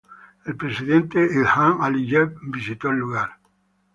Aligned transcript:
El 0.45 0.55
presidente 0.57 1.19
Ilham 1.23 1.79
Aliyev 1.79 2.35
visitó 2.41 2.89
el 2.89 2.95
lugar. 2.97 3.37